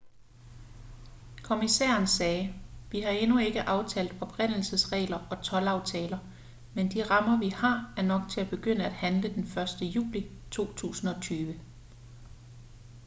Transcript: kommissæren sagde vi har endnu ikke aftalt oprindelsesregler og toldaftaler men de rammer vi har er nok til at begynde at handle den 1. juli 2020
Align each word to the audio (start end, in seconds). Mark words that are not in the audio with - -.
kommissæren 1.43 2.07
sagde 2.07 2.53
vi 2.91 3.01
har 3.01 3.09
endnu 3.09 3.37
ikke 3.37 3.61
aftalt 3.61 4.15
oprindelsesregler 4.21 5.17
og 5.29 5.41
toldaftaler 5.43 6.17
men 6.75 6.91
de 6.91 7.03
rammer 7.09 7.39
vi 7.39 7.49
har 7.49 7.93
er 7.97 8.01
nok 8.01 8.21
til 8.29 8.41
at 8.41 8.49
begynde 8.49 8.85
at 8.85 8.93
handle 8.93 9.33
den 9.33 9.43
1. 9.43 9.67
juli 9.81 10.31
2020 10.51 11.59